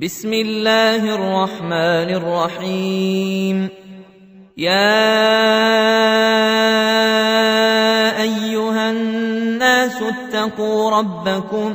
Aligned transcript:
بسم 0.00 0.32
الله 0.32 1.14
الرحمن 1.14 2.10
الرحيم. 2.18 3.68
يا 4.58 4.90
أيها 8.22 8.90
الناس 8.90 10.02
اتقوا 10.02 10.90
ربكم 10.90 11.74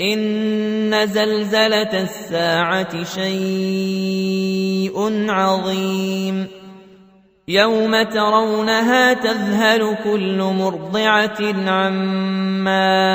إن 0.00 1.06
زلزلة 1.06 2.02
الساعة 2.02 3.04
شيء 3.04 4.96
عظيم. 5.30 6.46
يوم 7.48 8.02
ترونها 8.02 9.12
تذهل 9.12 9.96
كل 10.04 10.38
مرضعة 10.42 11.40
عما 11.70 13.14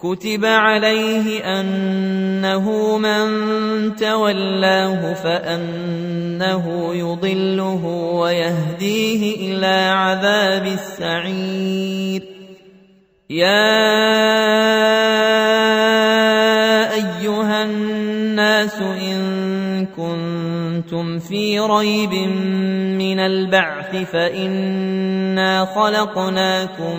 كتب 0.00 0.44
عليه 0.44 1.44
انه 1.60 2.98
من 2.98 3.26
تولاه 3.96 5.14
فانه 5.14 6.94
يضله 6.94 7.84
ويهديه 8.14 9.36
إلى 9.36 9.90
عذاب 9.96 10.66
السعير 10.66 12.22
يا 13.30 13.84
ايها 16.94 17.64
الناس 17.64 18.80
ان 18.80 19.86
كنتم 19.96 21.18
في 21.18 21.60
ريب 21.60 22.12
من 22.98 23.20
البعث 23.20 23.96
فانا 23.96 25.64
خلقناكم 25.64 26.98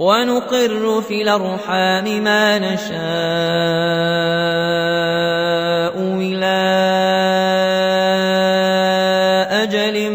ونقر 0.00 1.00
في 1.00 1.22
الأرحام 1.22 2.24
ما 2.24 2.58
نشاء 2.58 2.96
إلى 6.16 6.56
أجل 9.62 10.12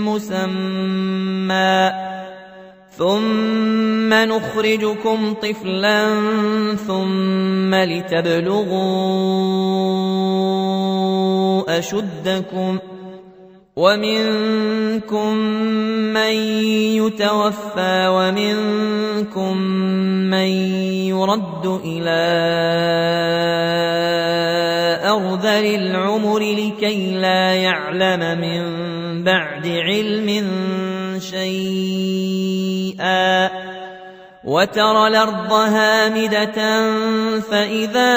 مسمى. 0.00 1.92
ثم 2.96 4.14
نخرجكم 4.14 5.34
طفلا 5.34 6.04
ثم 6.86 7.74
لتبلغوا 7.74 8.58
أشدكم 11.78 12.78
ۖ 12.78 12.95
ومنكم 13.76 15.36
من 16.16 16.34
يتوفى 16.96 18.08
ومنكم 18.08 19.56
من 20.32 20.48
يرد 21.12 21.80
إلى 21.84 22.22
ارذل 25.04 25.66
العمر 25.74 26.38
لكي 26.38 27.20
لا 27.20 27.54
يعلم 27.54 28.40
من 28.40 28.62
بعد 29.24 29.66
علم 29.66 30.28
شيئا 31.20 32.46
وترى 34.44 35.06
الأرض 35.06 35.52
هامده 35.52 36.54
فاذا 37.40 38.16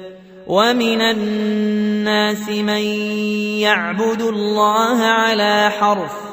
ومن 0.47 1.01
الناس 1.01 2.49
من 2.49 2.83
يعبد 3.61 4.21
الله 4.21 5.03
على 5.03 5.71
حرف 5.79 6.31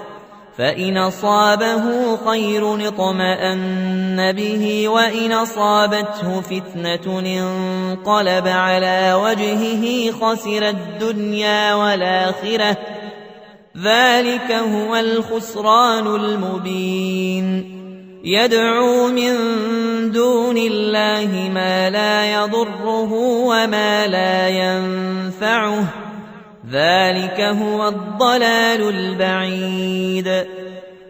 فإن 0.58 0.96
أصابه 0.96 2.16
خير 2.16 2.88
اطمأن 2.88 4.32
به 4.32 4.88
وإن 4.88 5.32
أصابته 5.32 6.40
فتنة 6.40 7.19
انقلب 7.19 8.49
على 8.49 9.20
وجهه 9.22 10.12
خسر 10.12 10.69
الدنيا 10.69 11.75
والآخرة 11.75 12.76
ذلك 13.82 14.52
هو 14.52 14.96
الخسران 14.96 16.06
المبين 16.06 17.77
يدعو 18.25 19.09
من 19.09 19.32
دون 20.11 20.56
الله 20.59 21.50
ما 21.55 21.91
لا 21.91 22.32
يضره 22.32 23.12
وما 23.12 24.06
لا 24.06 24.49
ينفعه. 24.49 25.85
ذلك 26.70 27.41
هو 27.41 27.88
الضلال 27.88 28.88
البعيد. 28.88 30.47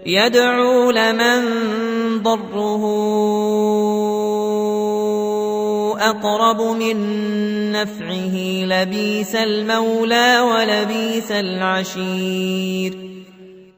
يدعو 0.06 0.90
لمن 0.90 1.42
ضره 2.22 2.84
أقرب 5.98 6.60
من 6.60 6.96
نفعه. 7.72 8.64
لبيس 8.64 9.36
المولى 9.36 10.40
ولبيس 10.40 11.32
العشير. 11.32 13.17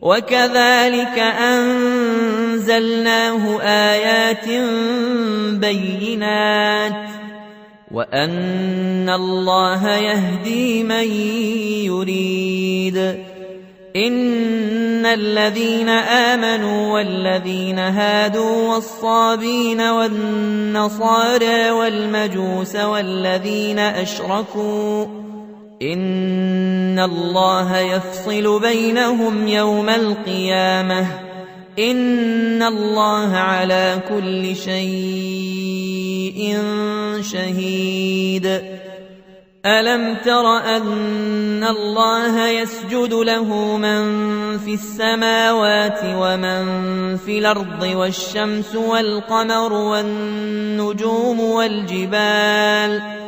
وكذلك 0.00 1.18
أنزلناه 1.58 3.02
آيات 3.62 4.48
بينات 5.58 7.08
وأن 7.90 9.08
الله 9.08 9.88
يهدي 9.88 10.82
من 10.82 11.10
يريد 11.84 12.96
إن 13.96 15.06
الذين 15.06 15.88
آمنوا 15.88 16.94
والذين 16.94 17.78
هادوا 17.78 18.74
والصابين 18.74 19.80
والنصارى 19.80 21.70
والمجوس 21.70 22.76
والذين 22.76 23.78
أشركوا 23.78 25.27
إن 25.82 26.98
الله 26.98 27.78
يفصل 27.78 28.60
بينهم 28.60 29.48
يوم 29.48 29.88
القيامة 29.88 31.06
إن 31.78 32.62
الله 32.62 33.36
على 33.36 33.98
كل 34.08 34.56
شيء 34.56 36.58
شهيد 37.20 38.46
ألم 39.66 40.16
تر 40.24 40.56
أن 40.56 41.64
الله 41.64 42.48
يسجد 42.48 43.14
له 43.14 43.76
من 43.76 44.02
في 44.58 44.74
السماوات 44.74 46.00
ومن 46.04 47.16
في 47.16 47.38
الأرض 47.38 47.82
والشمس 47.82 48.74
والقمر 48.74 49.72
والنجوم 49.72 51.40
والجبال 51.40 53.27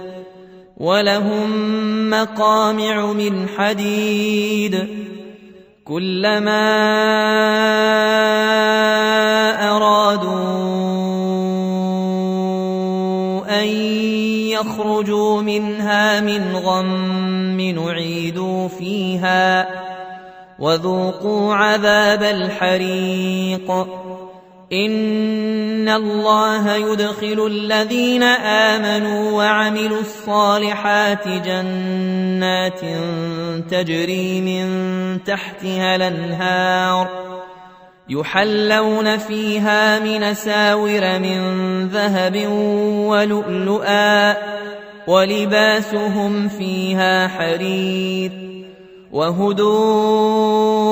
ولهم 0.81 1.49
مقامع 2.09 3.13
من 3.13 3.47
حديد. 3.57 4.87
كلما 5.85 6.67
أرادوا 9.77 10.41
أن 13.61 13.67
يخرجوا 14.49 15.41
منها 15.41 16.19
من 16.19 16.55
غم 16.55 17.61
نعيدوا 17.61 18.67
فيها 18.67 19.69
وذوقوا 20.59 21.55
عذاب 21.55 22.23
الحريق. 22.23 24.00
إن 24.73 25.89
الله 25.89 26.75
يدخل 26.75 27.47
الذين 27.47 28.23
آمنوا 28.23 29.31
وعملوا 29.31 29.99
الصالحات 29.99 31.27
جنات 31.27 32.79
تجري 33.71 34.41
من 34.41 34.67
تحتها 35.23 35.95
الانهار 35.95 37.07
يحلون 38.09 39.17
فيها 39.17 39.99
من 39.99 40.33
ساور 40.33 41.19
من 41.19 41.39
ذهب 41.87 42.47
ولؤلؤا 43.07 44.35
ولباسهم 45.07 46.49
فيها 46.49 47.27
حرير 47.27 48.31
وهدوا 49.11 50.91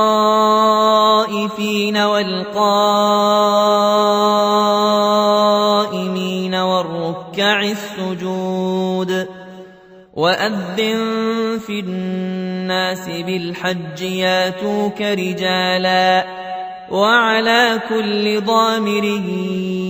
والقائمين 1.97 2.55
والركع 6.55 7.61
السجود 7.61 9.27
وأذن 10.13 11.59
في 11.67 11.79
الناس 11.79 13.09
بالحج 13.09 14.01
ياتوك 14.01 15.01
رجالا 15.01 16.25
وعلى 16.91 17.81
كل 17.89 18.41
ضامر 18.41 19.03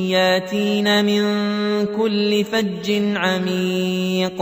ياتين 0.09 1.05
من 1.05 1.23
كل 1.85 2.43
فج 2.43 2.91
عميق 3.17 4.41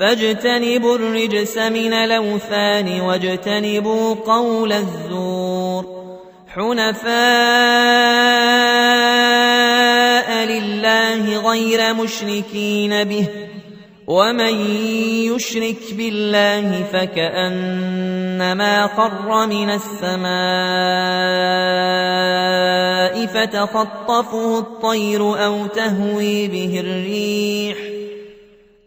فاجتنبوا 0.00 0.96
الرجس 0.96 1.58
من 1.58 1.92
الأوثان 1.92 3.00
واجتنبوا 3.00 4.14
قول 4.14 4.72
الزور. 4.72 5.86
حنفاء 6.48 7.10
لله 10.46 11.50
غير 11.50 11.94
مشركين 11.94 13.04
به 13.04 13.28
ومن 14.06 14.54
يشرك 15.34 15.76
بالله 15.92 16.84
فكأنما 16.92 18.86
خر 18.86 19.46
من 19.46 19.70
السماء 19.70 20.30
فتخطفه 23.26 24.58
الطير 24.58 25.44
أو 25.44 25.66
تهوي 25.66 26.48
به 26.48 26.80
الريح. 26.80 27.99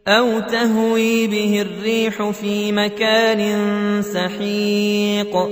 أو 0.08 0.40
تهوي 0.40 1.28
به 1.28 1.62
الريح 1.62 2.30
في 2.32 2.72
مكان 2.72 3.42
سحيق 4.02 5.50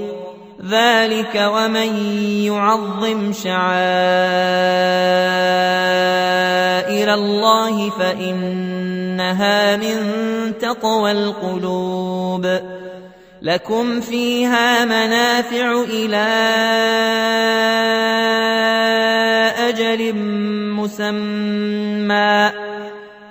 ذلك 0.69 1.35
ومن 1.35 2.15
يعظم 2.45 3.33
شعائر 3.33 3.61
الله 7.13 7.89
فإنها 7.89 9.77
من 9.77 9.97
تقوى 10.59 11.11
القلوب 11.11 12.59
لكم 13.41 14.01
فيها 14.01 14.85
منافع 14.85 15.81
إلى 15.81 16.27
أجل 19.69 20.15
مسمى 20.75 22.51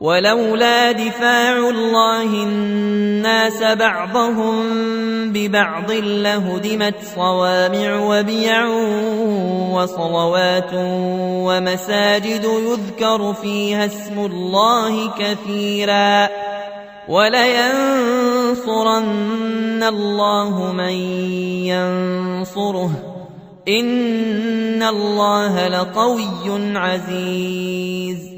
ولولا 0.00 0.92
دفاع 0.92 1.58
الله 1.58 2.22
الناس 2.22 3.62
بعضهم 3.62 4.62
ببعض 5.32 5.92
لهدمت 5.92 6.94
صوامع 7.14 8.00
وبيع 8.00 8.66
وصلوات 9.72 10.70
ومساجد 10.74 12.44
يذكر 12.44 13.34
فيها 13.34 13.86
اسم 13.86 14.18
الله 14.18 15.10
كثيرا 15.18 16.28
ولينصرن 17.08 17.42
الله 19.82 20.72
من 20.72 20.92
ينصره 21.66 22.90
إن 23.68 24.82
الله 24.82 25.68
لقوي 25.68 26.78
عزيز 26.78 28.37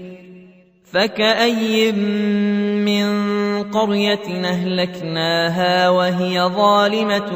فكأي 0.93 1.91
من 1.91 3.31
قرية 3.63 4.45
أهلكناها 4.45 5.89
وهي 5.89 6.41
ظالمة 6.41 7.31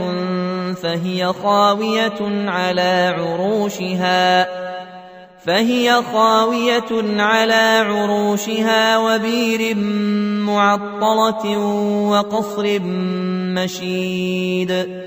فهي 0.74 1.34
خاوية 1.44 2.50
على 2.50 3.16
عروشها 3.18 4.48
فهي 5.46 6.02
خاوية 6.14 7.22
على 7.22 7.86
عروشها 7.88 8.98
وبير 8.98 9.76
معطلة 10.46 11.58
وقصر 12.10 12.80
مشيد 13.56 15.06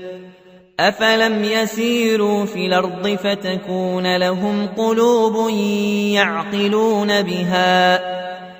أفلم 0.79 1.43
يسيروا 1.43 2.45
في 2.45 2.65
الأرض 2.65 3.07
فتكون 3.07 4.17
لهم 4.17 4.67
قلوب 4.77 5.49
يعقلون 6.13 7.21
بها 7.21 7.99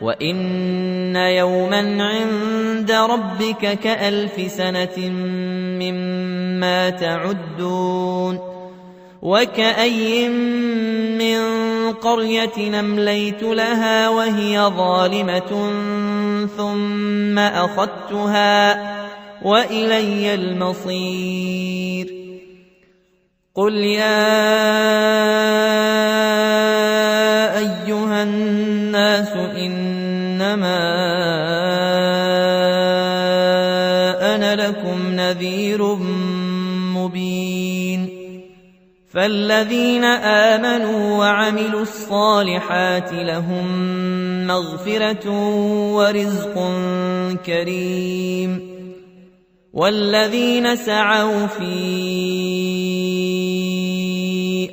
وإن 0.00 1.16
يوما 1.16 2.04
عند 2.04 2.92
ربك 2.92 3.78
كألف 3.78 4.52
سنة 4.52 5.10
مما 5.80 6.90
تعدون 6.90 8.56
وكأي 9.22 10.28
من 11.18 11.38
قرية 11.92 12.80
أمليت 12.80 13.42
لها 13.42 14.08
وهي 14.08 14.60
ظالمة 14.60 15.70
ثم 16.56 17.38
أخذتها 17.38 18.96
وإلي 19.42 20.34
المصير 20.34 22.06
قل 23.54 23.74
يا 23.74 24.26
أيها 27.58 28.22
الناس 28.22 29.32
إنما 30.54 30.76
أنا 34.34 34.68
لكم 34.68 35.10
نذير 35.10 35.94
مبين. 36.94 38.08
فالذين 39.12 40.04
آمنوا 40.04 41.18
وعملوا 41.18 41.82
الصالحات 41.82 43.12
لهم 43.12 43.66
مغفرة 44.46 45.30
ورزق 45.94 46.54
كريم. 47.46 48.76
والذين 49.72 50.76
سعوا 50.76 51.46
في 51.46 51.76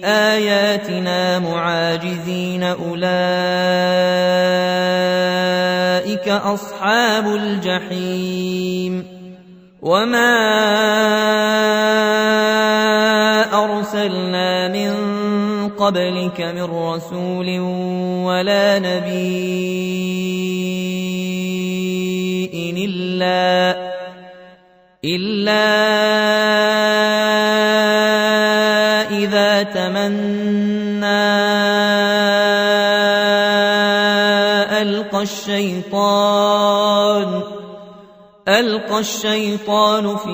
آياتنا 0.03 1.39
معاجزين 1.39 2.63
أولئك 2.63 4.33
أصحاب 6.29 7.27
الجحيم. 7.27 9.23
وما 9.83 10.31
أرسلنا 13.51 14.67
من 14.71 14.93
قبلك 15.75 16.41
من 16.41 16.63
رسول 16.63 17.59
ولا 18.23 18.79
نبي 18.79 19.83
إلا 22.86 23.75
إلا 25.03 25.63
إذا 29.12 29.63
تمنى 29.63 30.83
الشيطان. 35.23 36.83
ألقى 38.47 38.99
الشيطان 38.99 40.17
في 40.17 40.33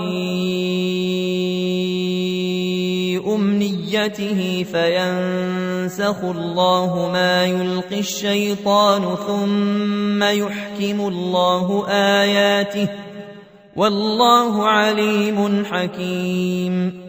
أمنيته 3.27 4.65
فينسخ 4.71 6.23
الله 6.23 7.09
ما 7.13 7.45
يلقي 7.45 7.99
الشيطان 7.99 9.15
ثم 9.27 10.23
يحكم 10.23 11.07
الله 11.07 11.87
آياته. 11.89 12.87
والله 13.75 14.63
عليم 14.63 15.65
حكيم. 15.65 17.08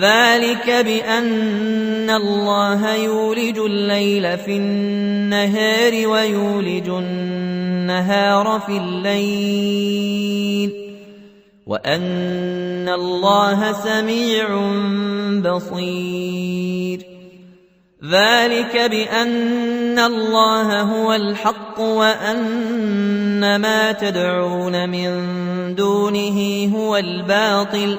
ذلك 0.00 0.70
بأن 0.70 2.10
الله 2.10 2.94
يولج 2.94 3.58
الليل 3.58 4.38
في 4.38 4.56
النهار 4.56 6.08
ويولج 6.08 6.88
النهار 6.88 8.60
في 8.66 8.76
الليل 8.76 10.72
وأن 11.66 12.88
الله 12.88 13.72
سميع 13.72 14.46
بصير. 15.40 17.06
ذلك 18.04 18.76
بأن 18.90 19.98
الله 19.98 20.80
هو 20.80 21.12
الحق 21.12 21.80
وأن 21.80 23.56
ما 23.56 23.92
تدعون 23.92 24.88
من 24.88 25.10
دونه 25.74 26.68
هو 26.76 26.96
الباطل. 26.96 27.98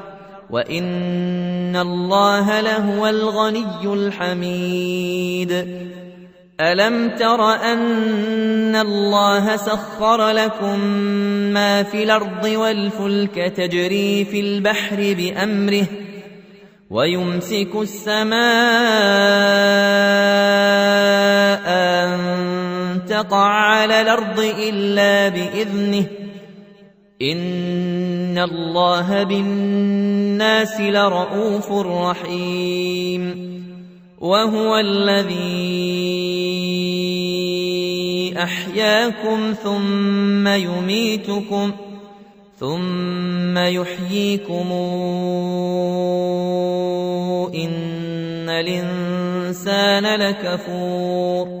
وإن 0.51 1.75
الله 1.75 2.61
لهو 2.61 3.07
الغني 3.07 3.93
الحميد 3.93 5.51
ألم 6.61 7.09
تر 7.09 7.53
أن 7.53 8.75
الله 8.75 9.55
سخر 9.55 10.29
لكم 10.29 10.79
ما 11.53 11.83
في 11.83 12.03
الأرض 12.03 12.45
والفلك 12.45 13.35
تجري 13.35 14.25
في 14.25 14.39
البحر 14.39 15.15
بأمره 15.17 15.85
ۖ 16.07 16.11
ويمسك 16.91 17.75
السماء 17.75 18.41
أن 21.67 22.11
تقع 23.09 23.47
على 23.47 24.01
الأرض 24.01 24.39
إلا 24.39 25.29
بإذنه 25.29 26.05
إن 27.21 28.37
الله 28.37 29.23
بالناس 29.23 30.81
لرؤوف 30.81 31.71
رحيم 31.71 33.51
وهو 34.19 34.77
الذي 34.77 35.91
أحياكم 38.37 39.53
ثم 39.63 40.47
يميتكم 40.47 41.71
ۖ 41.71 41.91
ثم 42.61 43.57
يحييكم 43.57 44.71
إن 47.55 48.49
الإنسان 48.49 50.05
لكفور 50.05 51.60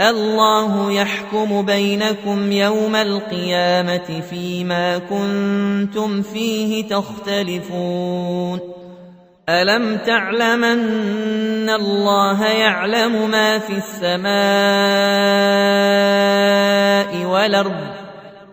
الله 0.00 0.92
يحكم 0.92 1.62
بينكم 1.62 2.52
يوم 2.52 2.96
القيامة 2.96 4.22
فيما 4.30 4.98
كنتم 4.98 6.22
فيه 6.22 6.88
تختلفون. 6.88 8.60
ألم 9.48 9.96
تعلمن 9.96 11.70
الله 11.70 12.46
يعلم 12.46 13.30
ما 13.30 13.58
في 13.58 13.72
السماء 13.72 14.28
والأرض؟ 17.26 17.86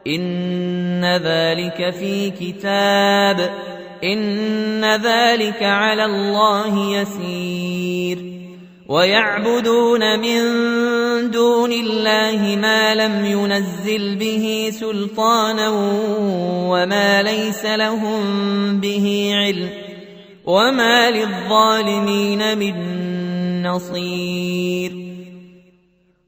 إن 0.07 1.05
ذلك 1.05 1.93
في 1.93 2.29
كتاب 2.29 3.39
ۖ. 3.39 3.75
إن 4.03 4.85
ذلك 4.85 5.63
على 5.63 6.05
الله 6.05 6.97
يسير. 6.97 8.34
ويعبدون 8.87 10.19
من 10.19 10.41
دون 11.31 11.71
الله 11.71 12.55
ما 12.61 12.95
لم 12.95 13.25
ينزل 13.25 14.15
به 14.15 14.69
سلطانا 14.71 15.69
وما 16.69 17.23
ليس 17.23 17.65
لهم 17.65 18.21
به 18.79 19.31
علم 19.33 19.69
وما 20.45 21.11
للظالمين 21.11 22.57
من 22.57 22.75
نصير 23.63 24.91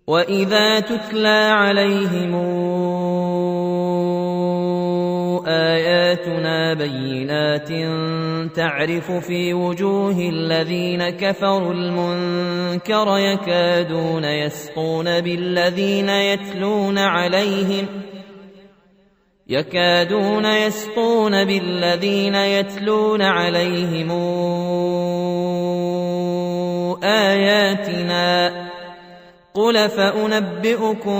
وإذا 0.07 0.79
تتلى 0.79 1.51
عليهم 1.53 2.35
آياتنا 5.47 6.73
بينات 6.73 7.71
تعرف 8.55 9.11
في 9.11 9.53
وجوه 9.53 10.19
الذين 10.19 11.09
كفروا 11.09 11.73
المنكر 11.73 13.17
يكادون 13.17 14.23
يسقون 14.23 15.21
بالذين 15.21 16.09
يتلون 16.09 16.97
عليهم 16.97 17.85
يكادون 19.49 20.45
يسقون 20.45 21.45
بالذين 21.45 22.35
يتلون 22.35 23.21
عليهم 23.21 24.11
آياتنا 27.03 28.67
قل 29.53 29.89
فأنبئكم 29.89 31.17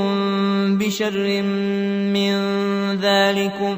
بشر 0.78 1.42
من 2.14 2.36
ذلكم 2.96 3.78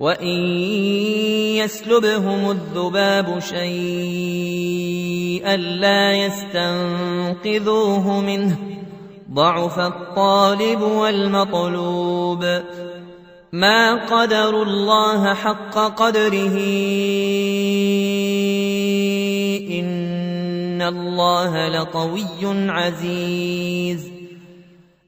وإن 0.00 0.36
يسلبهم 1.60 2.50
الذباب 2.50 3.38
شيئا 3.38 5.56
لا 5.56 6.12
يستنقذوه 6.12 8.20
منه 8.20 8.56
ضعف 9.32 9.78
الطالب 9.78 10.82
والمطلوب 10.82 12.44
ما 13.52 14.04
قدروا 14.04 14.64
الله 14.64 15.34
حق 15.34 15.74
قدره 15.74 16.56
إن 19.70 20.82
الله 20.82 21.68
لقوي 21.68 22.70
عزيز 22.70 24.19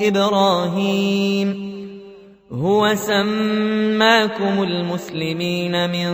إبراهيم. 0.00 1.72
هو 2.52 2.94
سماكم 2.94 4.62
المسلمين 4.62 5.90
من 5.90 6.12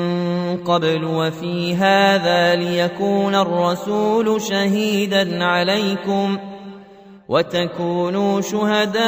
قبل 0.56 1.04
وفي 1.04 1.74
هذا 1.74 2.54
ليكون 2.54 3.34
الرسول 3.34 4.40
شهيدا 4.42 5.44
عليكم 5.44 6.38
وتكونوا 7.28 8.40
شهداء 8.40 9.02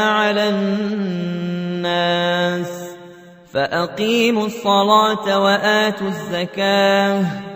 على 0.00 0.48
الناس. 0.48 1.86
فأقيموا 3.52 4.46
الصلاة 4.46 5.40
وآتوا 5.40 6.08
الزكاة. 6.08 7.55